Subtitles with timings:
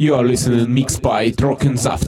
[0.00, 2.06] You are listening Mix by Trockensaft.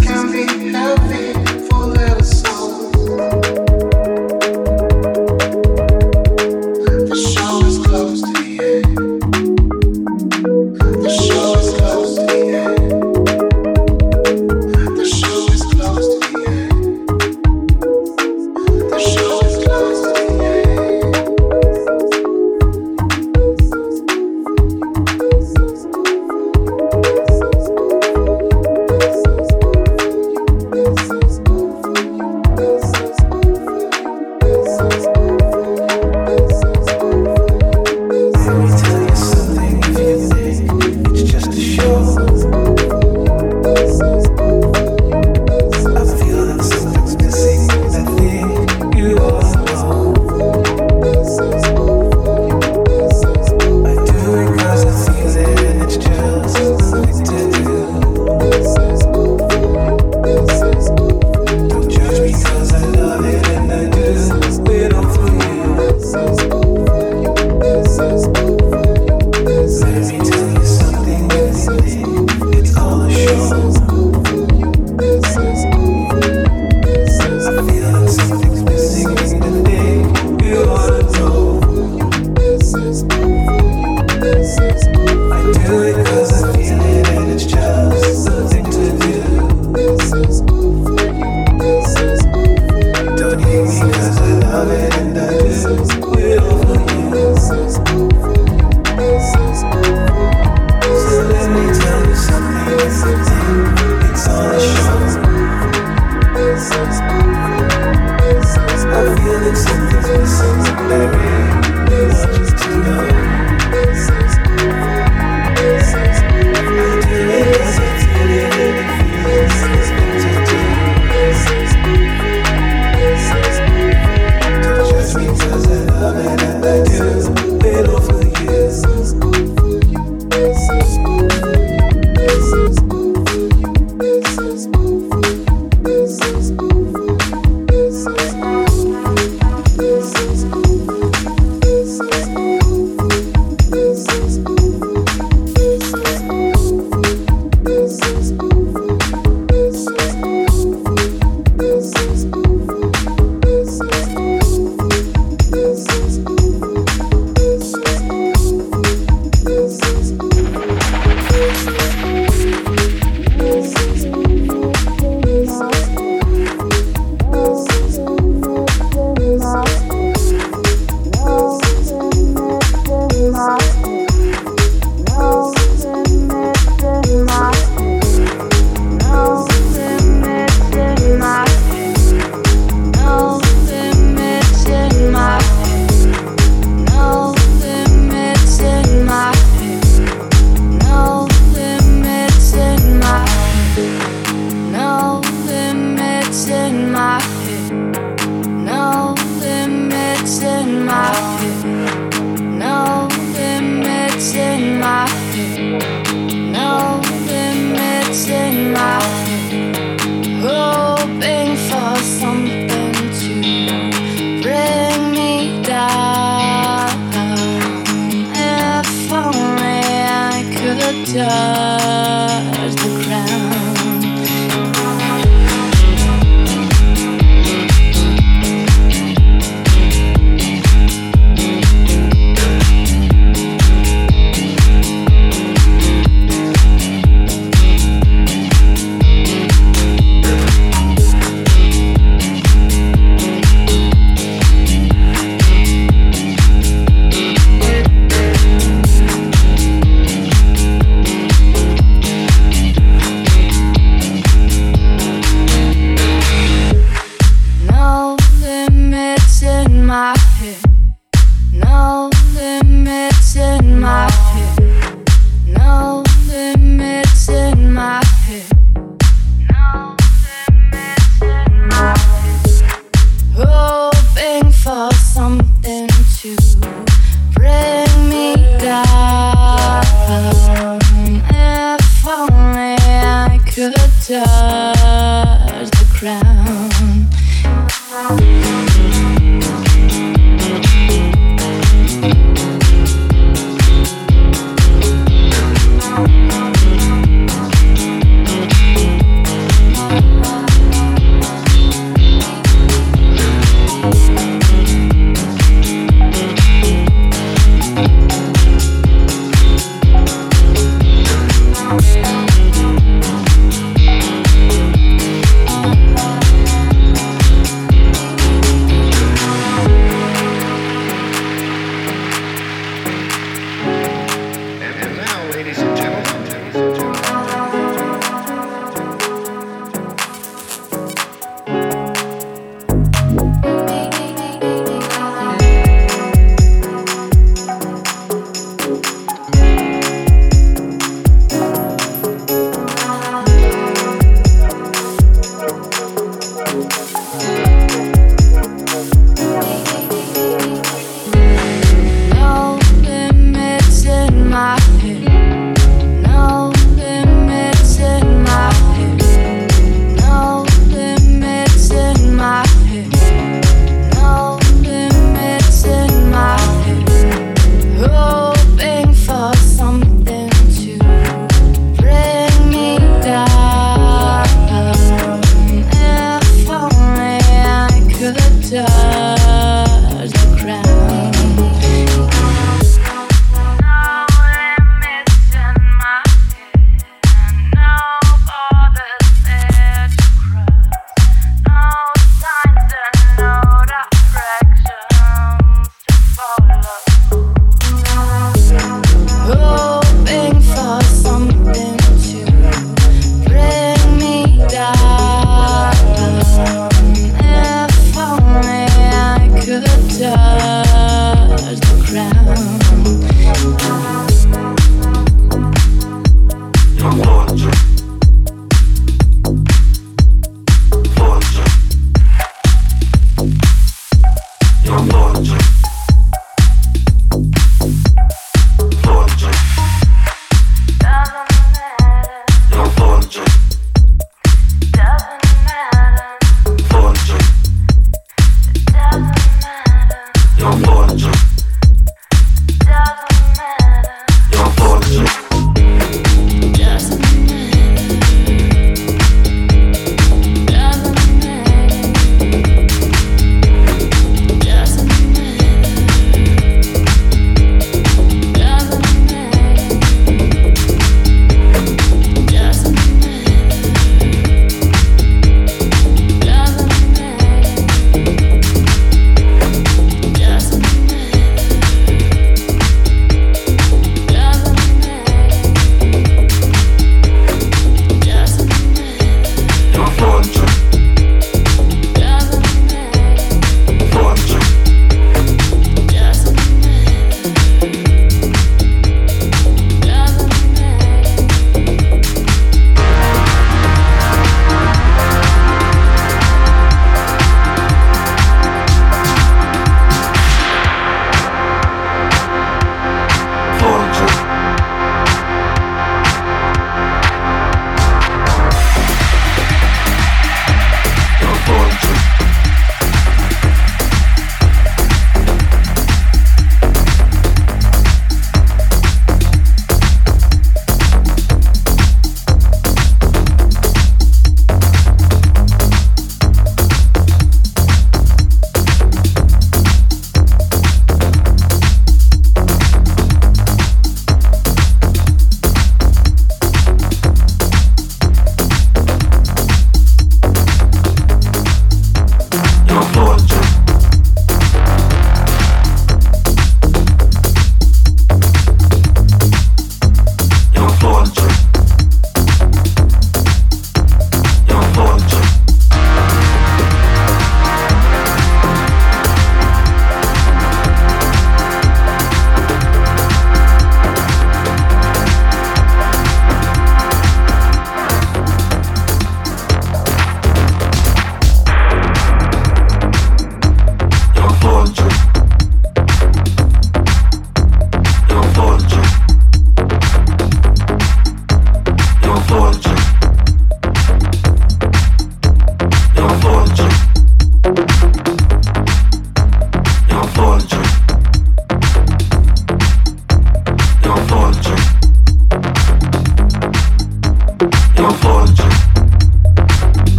[0.00, 0.43] can be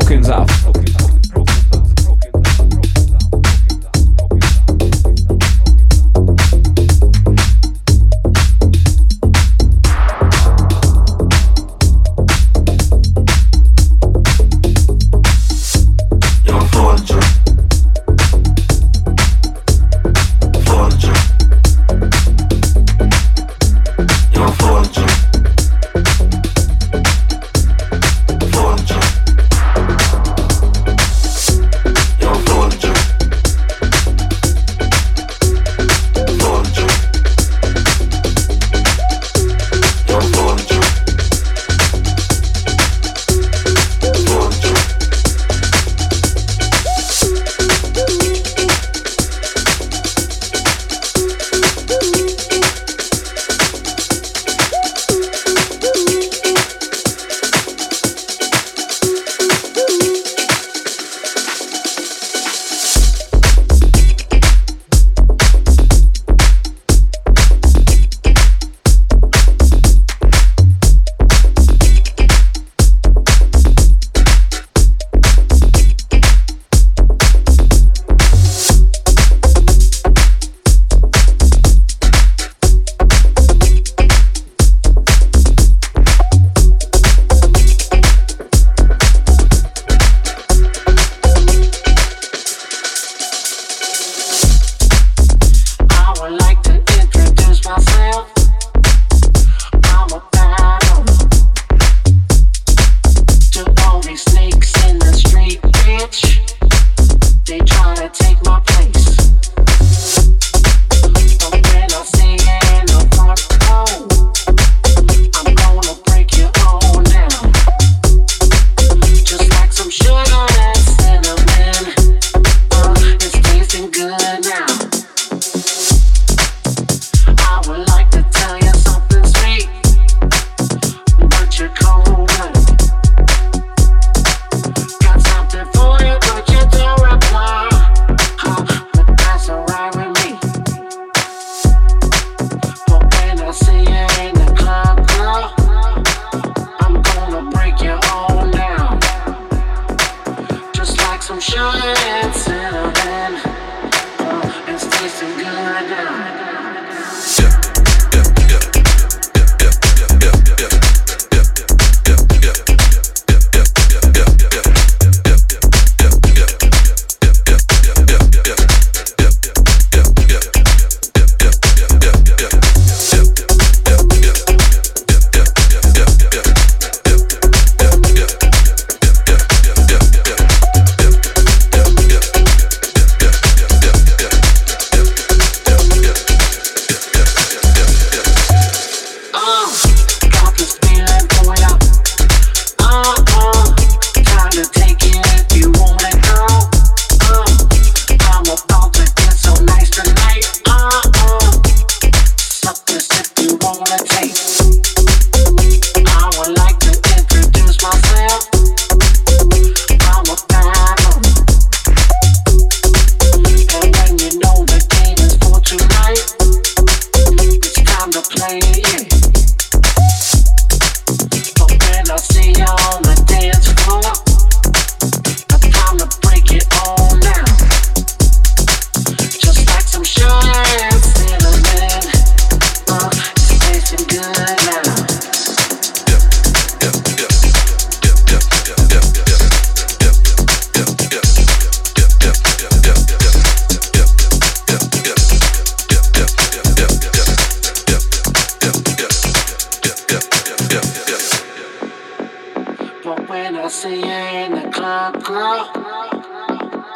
[0.00, 0.63] broken off.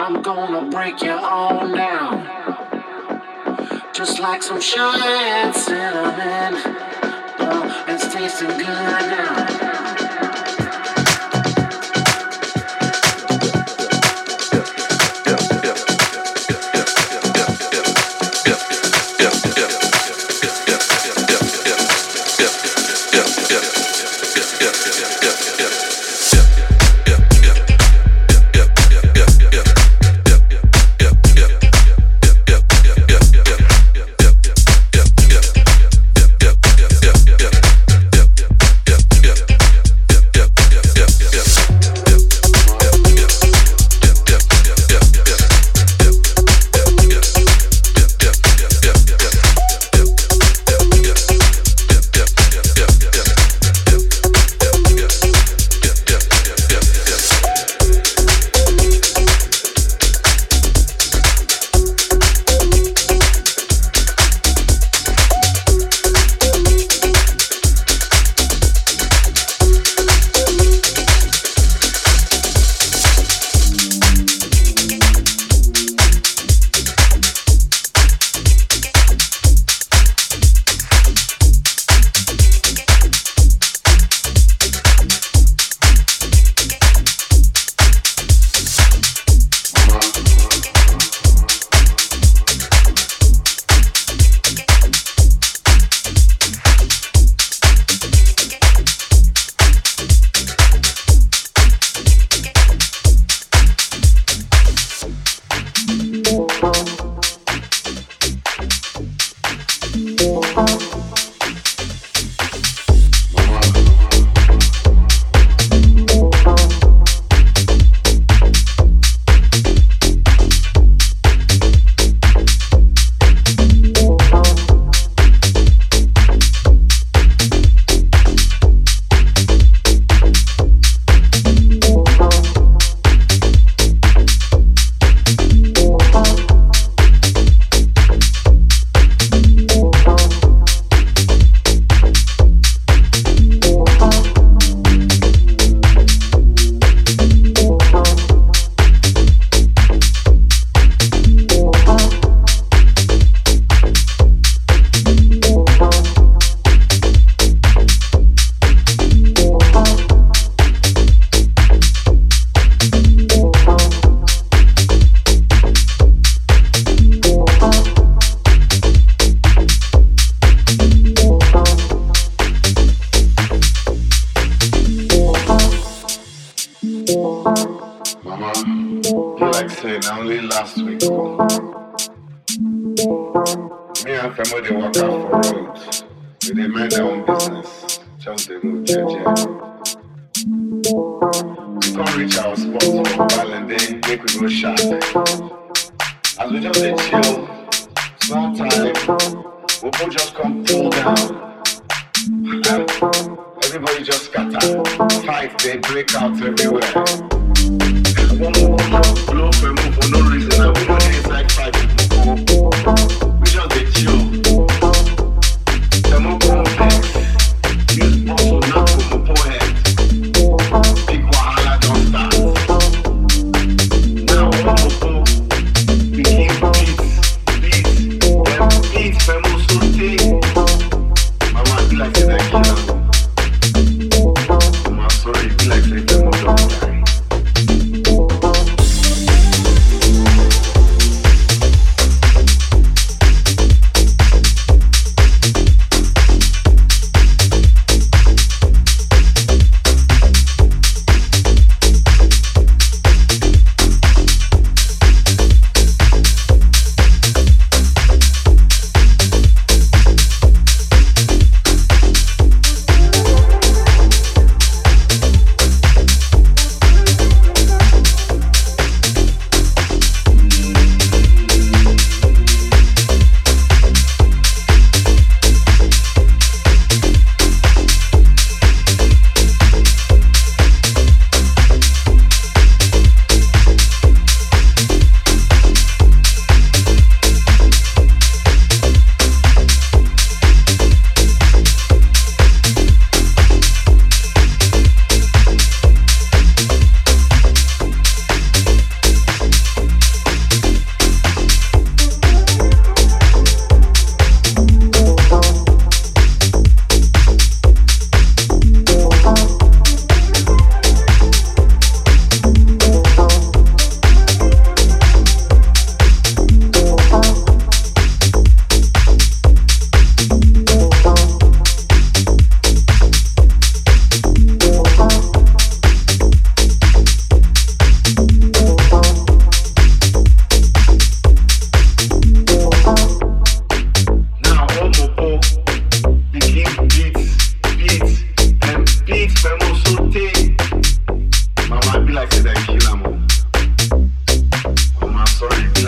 [0.09, 2.25] I'm gonna break you all down.
[3.93, 6.55] Just like some and cinnamon.
[7.41, 9.38] Oh, it's tasting good now.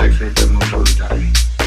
[0.01, 1.60] sexy, todo the mundo grita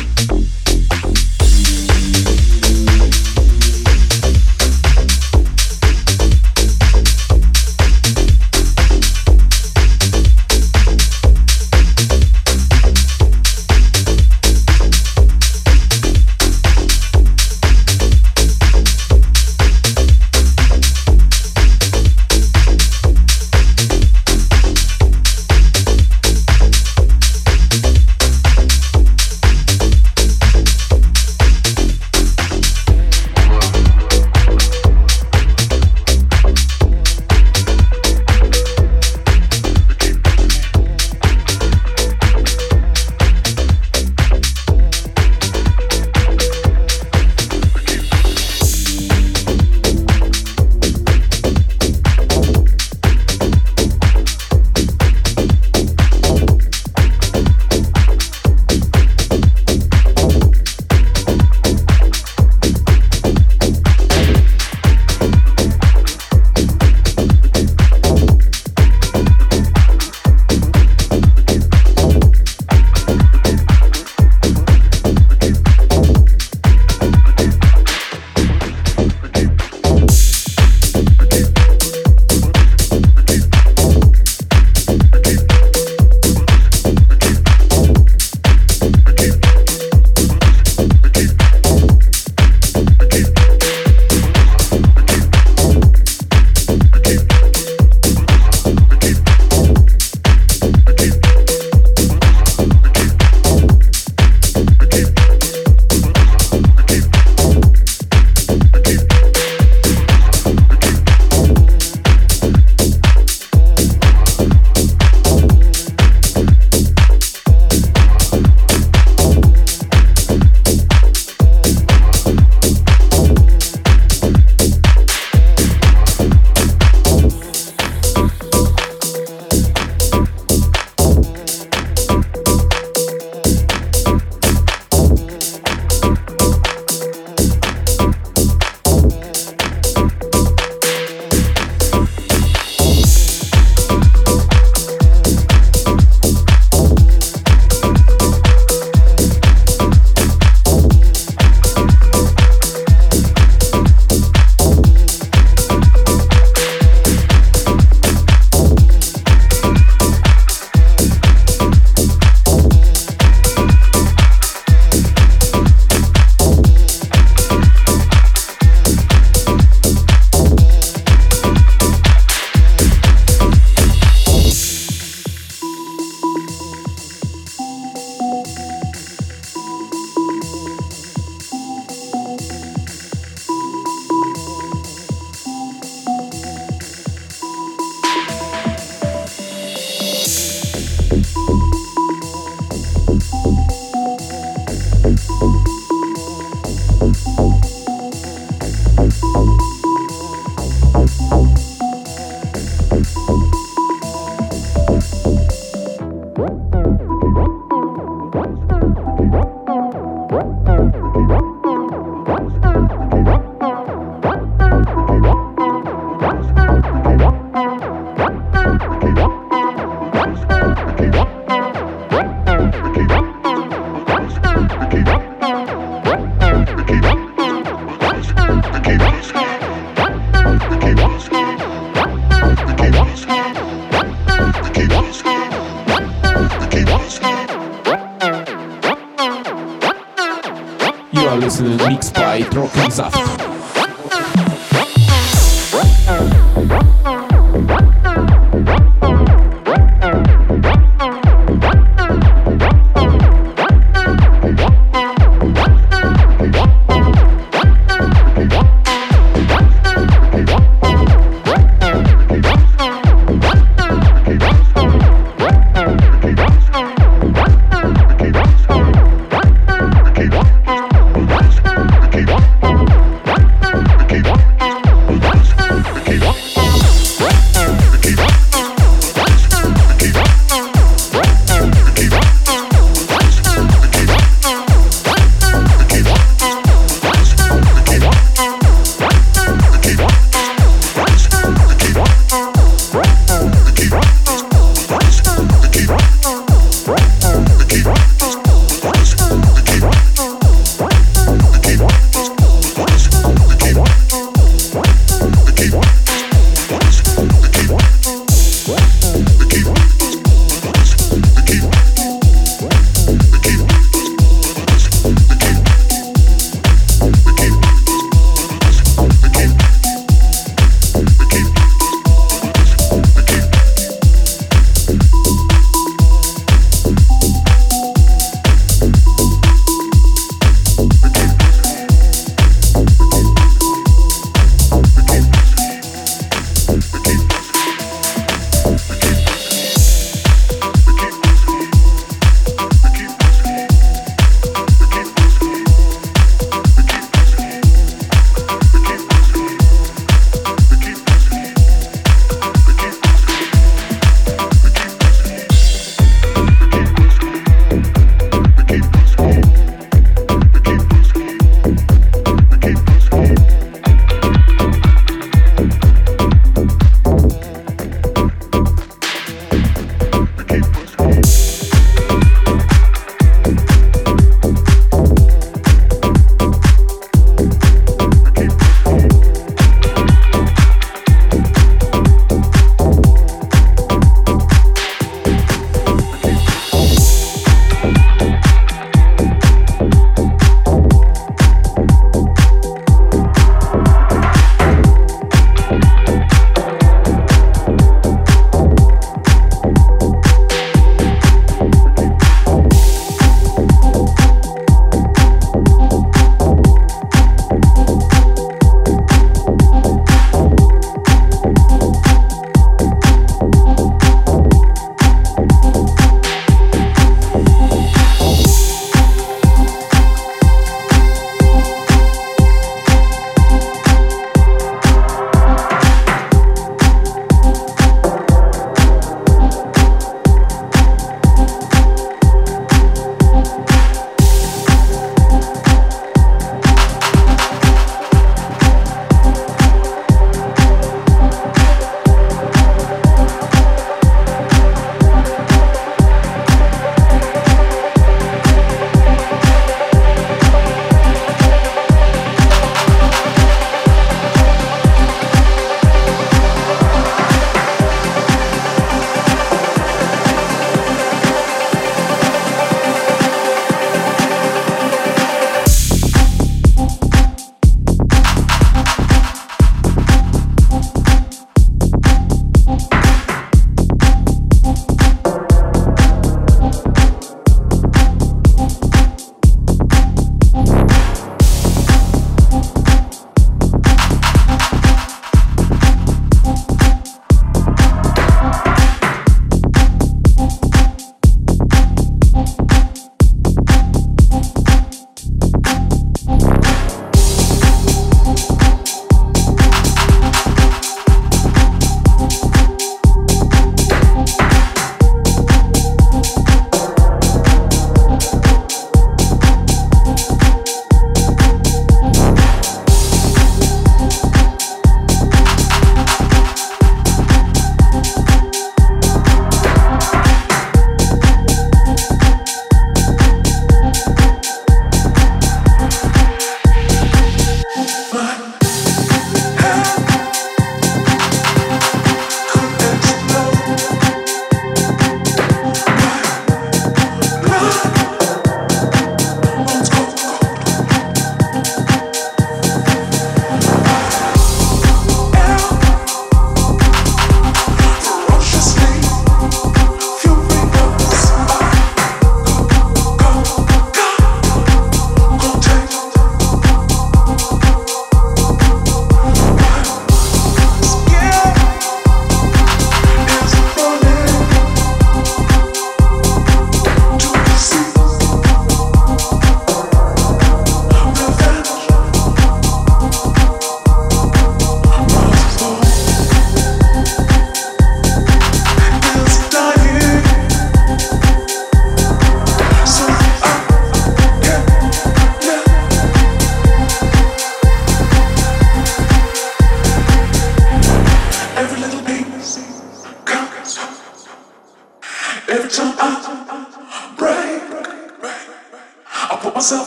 [241.33, 242.93] are listening mixed by Drop and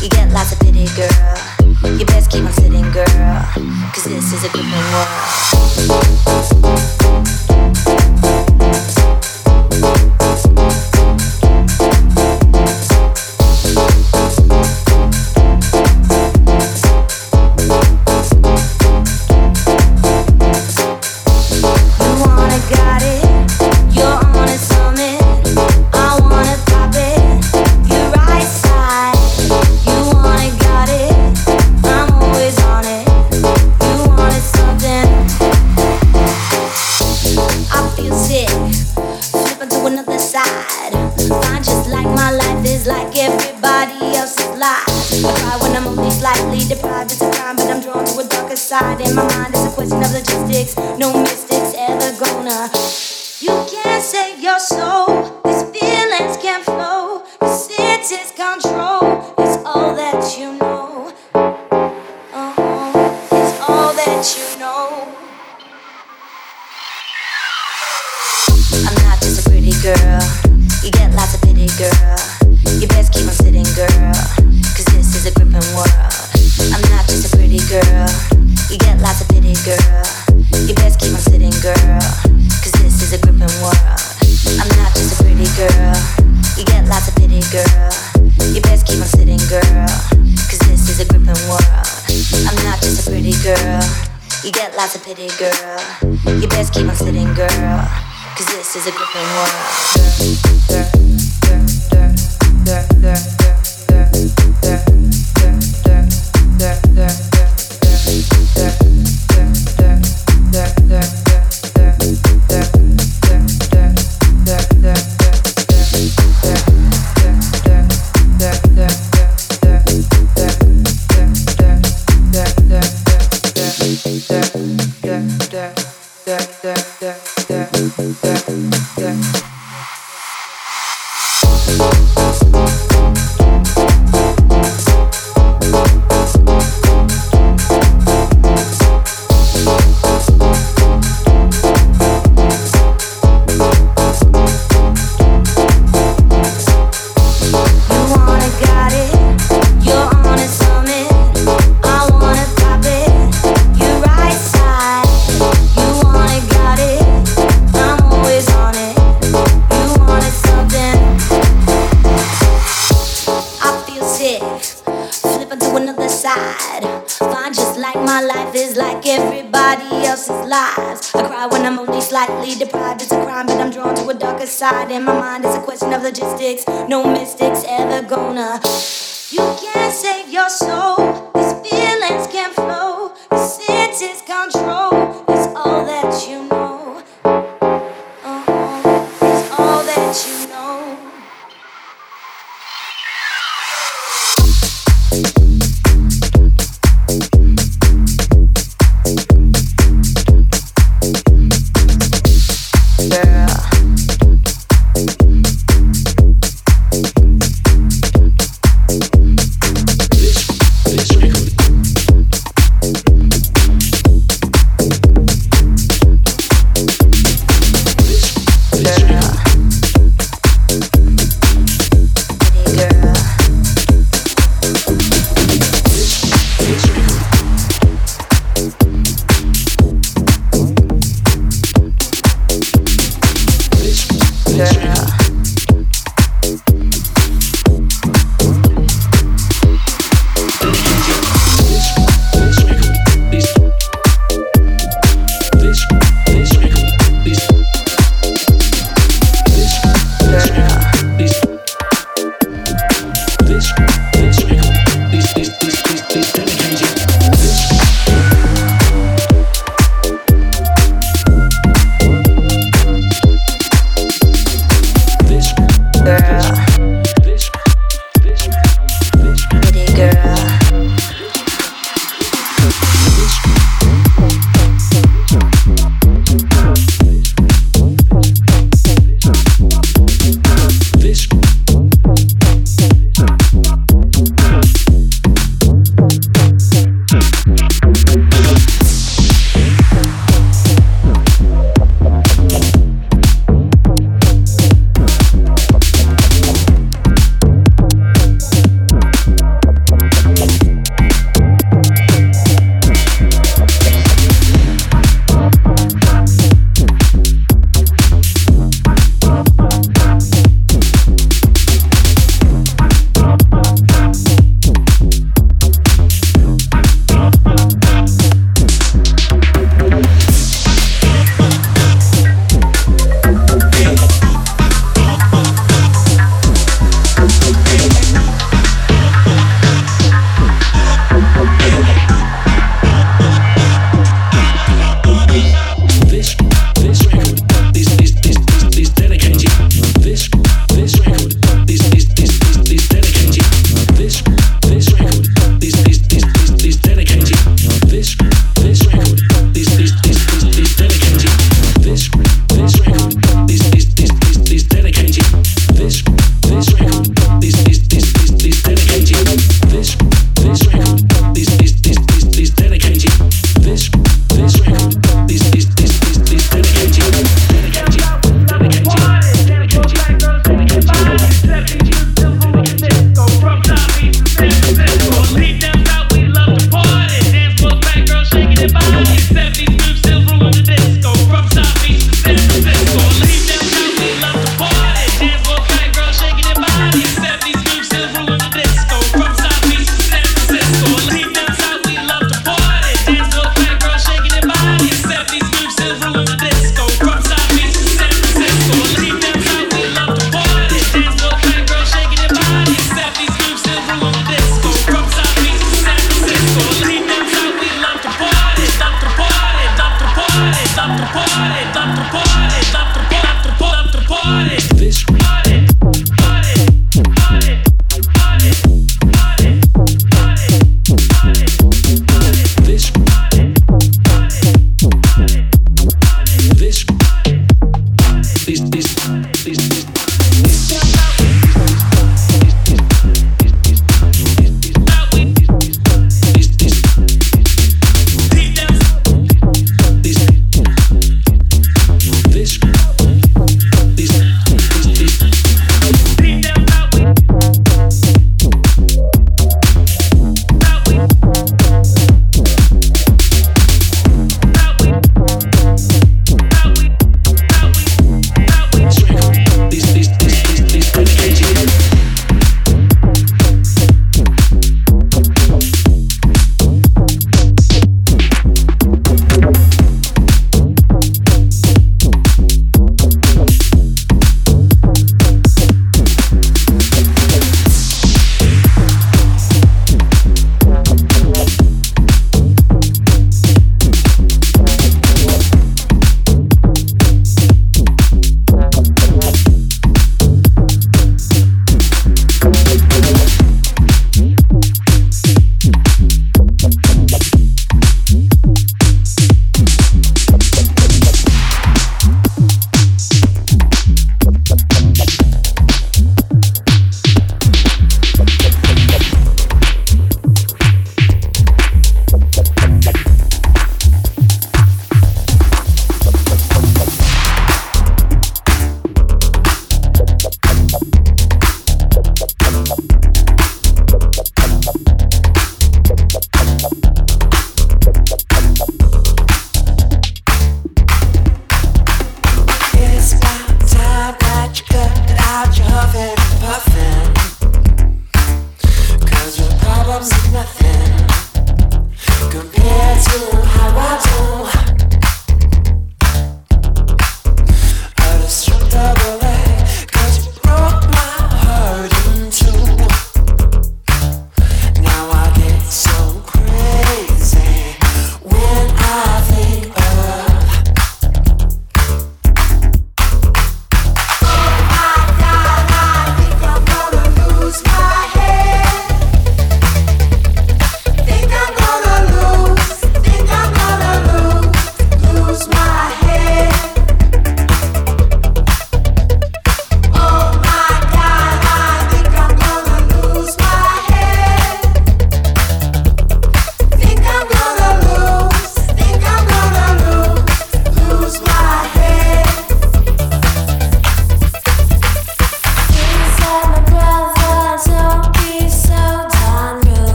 [0.00, 1.10] You get lots of pity, girl.
[1.98, 3.04] You best keep on sitting, girl.
[3.92, 4.70] Cause this is a gripping
[6.70, 6.97] world.
[93.54, 93.80] girl.
[94.44, 95.80] You get lots of pity, girl.
[96.38, 97.80] You best keep on sitting, girl.
[98.36, 99.56] Cause this is a gripping world.
[100.68, 100.84] Girl,
[101.48, 102.14] girl, girl,
[102.64, 103.47] girl, girl, girl.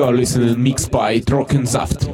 [0.00, 2.09] You are listening mixed by TrockenSaft.